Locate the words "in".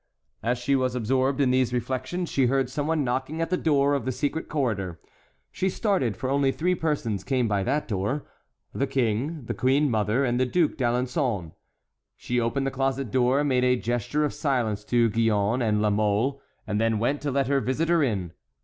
1.39-1.51, 18.01-18.31